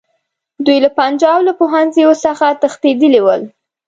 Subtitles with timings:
[0.65, 3.41] دوی له پنجاب له پوهنځیو څخه تښتېدلي ول.